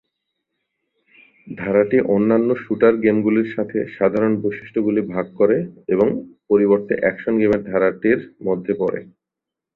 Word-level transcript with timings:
ধারাটি 1.57 1.97
অন্যান্য 2.15 2.49
শ্যুটার 2.55 2.93
গেমগুলির 3.03 3.49
সাথে 3.55 3.77
সাধারণ 3.97 4.33
বৈশিষ্ট্যগুলি 4.43 5.01
ভাগ 5.13 5.25
করে 5.39 5.57
এবং 5.87 6.07
পরিবর্তে 6.49 6.93
অ্যাকশন 6.99 7.33
গেমের 7.41 7.61
ধারাটির 7.69 8.19
মধ্যে 8.47 8.73
পড়ে। 8.73 8.99